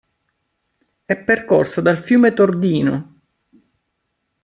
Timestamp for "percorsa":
1.15-1.79